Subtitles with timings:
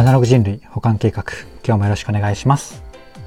[0.00, 1.24] アナログ人類保管計画
[1.62, 2.82] 今日もよろしくお願いします。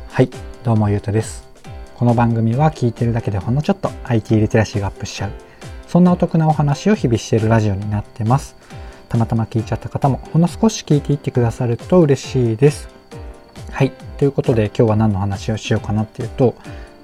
[0.10, 0.30] はい
[0.64, 1.48] どうもゆうとです。
[1.94, 5.32] この番組は聞いてるだけでほんのちょっと IT リテラシーがアップしちゃう
[5.88, 8.56] そんなお得なお話を日々しているラジオになってます。
[9.08, 12.90] たまたま聞いちゃった方もほんの少し聞いていってくださると嬉しいです。
[13.70, 16.56] はいということで今日は何の話をしようかなっていうと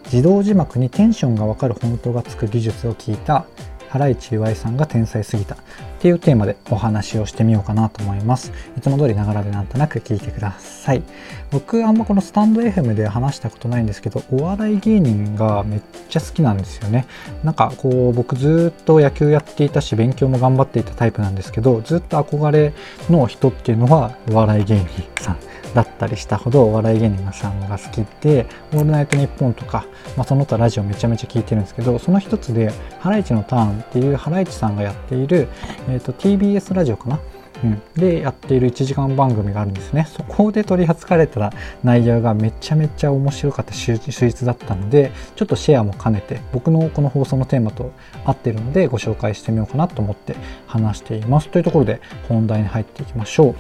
[0.06, 3.46] 自動字幕にテンションがわかるフォントがつく技術を聞いた
[3.90, 5.58] ハライチ岩井さんが天才すぎた。
[6.00, 8.54] っていうテーマでお話をしてみようかなと思います。
[8.78, 11.04] いつも通りながらでなんとなく聞いてください。
[11.52, 17.06] 僕あんまこのスタンド FM で話したことないんですけど、お笑い芸人がめっちゃ好きなんですよね。
[17.44, 22.72] なんかこう僕ずっと野球やっていたし勉強も頑張っていたタイプなんですけど、ずっと憧れ
[23.10, 25.38] の人っていうのはお笑い芸人さん
[25.74, 29.86] だったりしたほどお笑い芸人さんが好きで「オールナイトニッポン」とか、
[30.18, 35.48] まあ、その他ラジオめちゃめちゃ聞いてるんですけどその一つで「ハライチのターン」っていうハライチさんがやっている、
[35.90, 37.20] えーと、TBS ラジオかな？
[37.62, 40.08] うん、でやっている1時間番組があるんですね。
[40.10, 41.52] そこで取り扱われた
[41.84, 47.92] 内容がめちゃめちゃ面白かった秀逸だったのでちょっとシェアも兼ねて僕のこの放送のテーマと
[48.24, 50.38] 合ってるのでご紹介してみようかなと思って
[50.68, 51.50] 話しています。
[51.50, 53.56] というところで本題に入っていきましょう。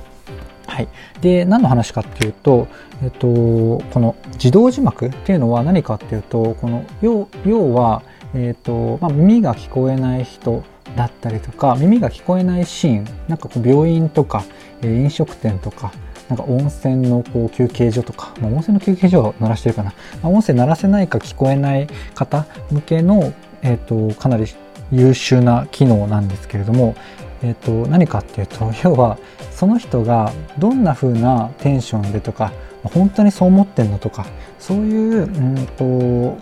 [0.68, 0.88] はい、
[1.20, 2.68] で何の話かっていうと、
[3.04, 8.04] えっと、この自動字幕っていうのは何かっていうとこの要要は、
[8.36, 10.64] えっとまあ、耳が聞こえない人
[11.00, 14.44] だったりとか耳が聞こえないシーンなんかこう病院とか、
[14.82, 15.94] えー、飲食店とか
[16.28, 24.46] なんか温泉のこう休憩所とか、まあ、温泉の休憩所は鳴らしてるかな、まあ、音声鳴らせないか聞こえない方向けの、えーとかなり
[24.92, 26.96] 優秀な機能なんですけれども、
[27.44, 29.18] えー、と何かっていうと 要は
[29.52, 32.52] その人がどんな風なテンションでとか
[32.84, 34.26] 本当にそう思ってんのとか
[34.58, 36.38] そういう、うんと、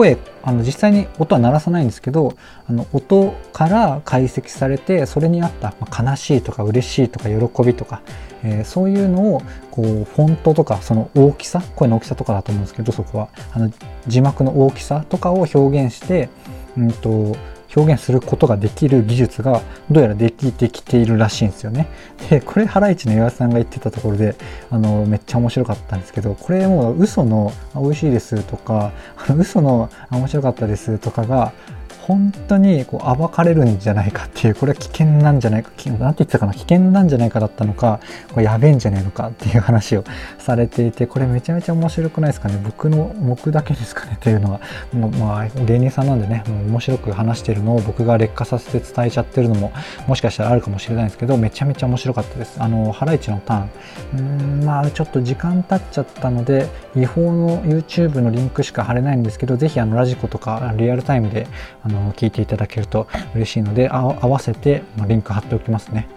[0.00, 2.34] 声あの実際に音は鳴らさないんですけど
[2.66, 8.00] あの音から解析されてそれに合った、まあ、悲しいとか嬉しいとか喜びとか、
[8.42, 13.28] えー、そういうのをこうフォントとかその大きさ声の大きさとかだと思うんですけどそこは。
[13.52, 13.70] あの
[14.06, 16.30] 字幕の大きさとかを表現して、
[16.78, 17.36] うんと
[17.74, 21.88] 表現することができる技術がどうやらできてきているらしいんですよね。
[22.28, 24.34] で、これハライチの岩井さんが言ってたところで、
[24.70, 28.92] あの、めっちゃ面白かったんですけど、これもう嘘の美味しいですとか、
[29.36, 31.52] 嘘の面白かったですとかが、
[32.02, 38.00] 本当にこう暴かれるんじゃないかっていうこれは危険なんじゃないか何て言ってたかな危険なんじゃないかだったのか
[38.32, 40.04] これやべえんじゃねえのかっていう話を
[40.38, 44.60] されていてこれめちゃめちゃ面白くないですかね僕の僕だけですかねっていうのは
[44.92, 49.72] もうまあ芸人さんなんでねもう面白く話してるのを僕が劣化させて伝えちゃってるのも
[50.06, 52.56] もしかしたらあるかもしれないんですけどめちゃめちゃ面白かったです。
[52.60, 53.70] あのハライチのターン。
[54.18, 61.46] うんまあちょっと時間経っちゃったので違法の YouTube のリンクしか貼れないんですけどぜひあのラジコとかリアルタイムで
[61.82, 66.08] あの聞いていただけると嬉しいので合わせてリンク貼っておきますね。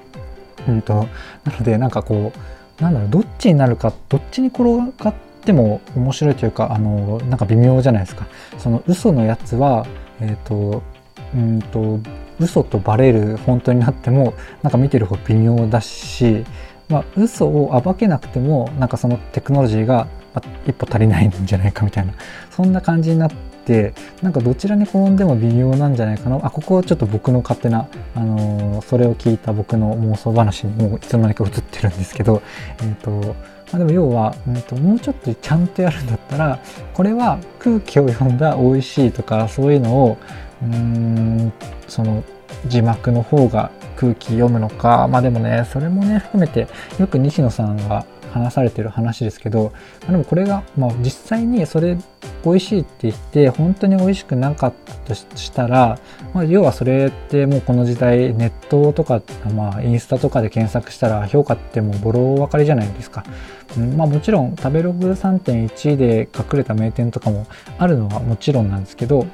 [0.68, 1.07] うんと
[1.44, 2.31] なのでなんかこ
[2.79, 4.63] うなんだろうどっちになるかどっちに転
[5.03, 8.28] がっても面白いというかあのなんか微妙じゃないですか。
[8.57, 9.85] その嘘のやつは
[10.19, 10.84] えっ、ー、と
[11.35, 12.00] うんと
[12.40, 16.45] 嘘とバレる本当になってもなんか見てる方微妙だし、
[16.90, 20.07] まあ、嘘を暴けなくてもなんかそのテクノロジーが
[20.68, 22.13] 一歩足りないんじゃないかみたいな
[22.50, 23.31] そんな感じになっ
[23.66, 26.40] てなんかどちらに転んでも微妙なんじゃないかな。
[26.44, 32.41] あここはちょっと僕の勝手な、あのー、それを聞いた僕の妄想話にもういつの間にか映ってるんですけど、
[32.79, 33.12] えーと
[33.72, 36.59] まあ、でも要は、うんと、もうちょっとちゃんとやるんだったら
[36.94, 40.18] これは空気を読んだ美味しいとかそういうのを
[40.62, 41.51] うん
[41.88, 42.24] その
[42.68, 45.07] 字幕の方が空気読むのか。
[45.07, 46.68] まあでもねそれもね含めて
[47.00, 49.71] よく西野さんが話されてる話ですけど、
[50.07, 51.97] でもこれが、まあ、実際にそれ
[52.44, 55.99] 美味しいって言って本当に美味しくなかったとしたら、
[56.33, 59.21] まあ、要はそれってもうこの時代ネットとか、
[59.55, 63.23] まあ、インスタとかで検索したら評価ってもうボロ分かりじゃないですか。
[63.77, 69.25] うんまあ、もちろん食べログ3.1で隠れた名店とかもあるのはもちろんなんですけど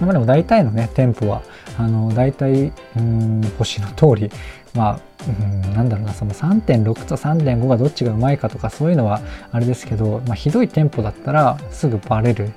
[0.00, 1.42] まあでも大体のね店舗は
[1.78, 4.30] あの大体うん星の通り
[4.74, 9.20] まあうんなんだろうなその3.6と3.5がどっちがうまいかとかそういうのは
[9.52, 12.52] あれですけど、まあ、ひどい店舗だったらすぐバレる、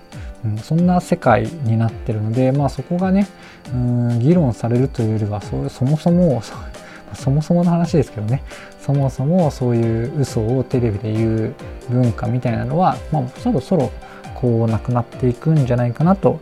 [0.45, 3.27] うん、そんな世界になってるので、まあ、そこがね
[3.73, 6.41] うん議論されるというよりはそそもそも
[7.13, 8.43] そもそもの話ですけどね。
[8.79, 11.55] そもそもそういう嘘をテレビで言う
[11.89, 13.91] 文化みたいなのは、まあ、そろそろ
[14.33, 16.39] こうなくなっていくんじゃないかなと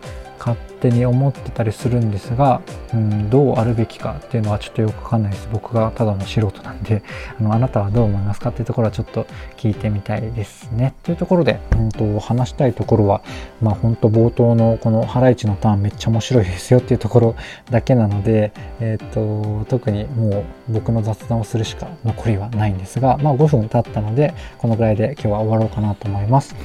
[0.77, 2.61] 手に思ってたりするんですが、
[2.93, 5.49] うん、どうあるべきかっていうのはちょっとよくわかんないです。
[5.51, 7.03] 僕がただの素人なんで
[7.39, 9.25] あのあなたはどう思いますかっていうところはちょっと
[9.57, 10.93] 聞いてみたいですね。
[11.03, 13.21] というところで、うんと、話したいところは
[13.61, 17.35] まあ本当冒頭のこのハライチのターンめっちゃ面白いですよっていうところ
[17.69, 26.55] だけなので、えっ、ー、と特にもう僕の雑談をするしか残りはないんですがまあ5分経ったのでこのぐらいで今日は終わろうかなと思います。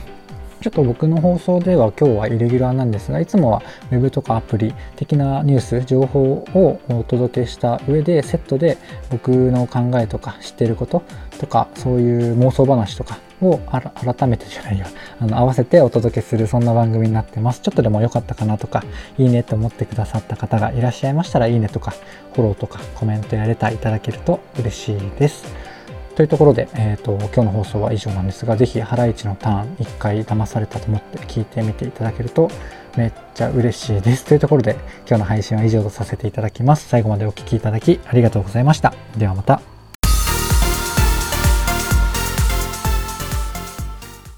[0.62, 8.78] ちょっと僕の放送では今日はイレギュラーなんですが、いつもは Web とかアプリ的なニュース、情報をお届けした上で、セットで
[9.10, 11.02] 僕の考えとか知ってること
[11.40, 14.86] とか、そういう妄想話とかを改めてじゃないよ、
[15.18, 17.60] あの合わせてお届けするそんな番組になってます。
[17.60, 18.84] ちょっとでも良かったかなとか、
[19.18, 21.90] いいねと思ってくださった方がいらっしゃいましたら、いいねとか、
[22.34, 25.44] フォローとかコメントやレターいただけると嬉しいです。
[26.14, 32.50] というところで、えーと、今日の放送は以上なんですが、是非ハライチのターン1回騙されたと思って聞いてみていただけると
[32.96, 34.24] めっちゃ嬉しいです。
[34.24, 34.76] というところで
[35.08, 36.88] 今日の配信は以上とさせていただきます。
[36.88, 38.94] 最後までお聴きいただきありがとうございました。
[39.16, 39.71] ではまた。